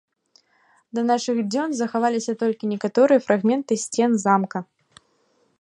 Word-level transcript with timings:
Да 0.97 1.01
нашых 1.11 1.37
дзён 1.51 1.69
захаваліся 1.81 2.33
толькі 2.45 2.71
некаторыя 2.73 3.19
фрагменты 3.29 3.73
сцен 3.85 4.11
замка. 4.25 4.59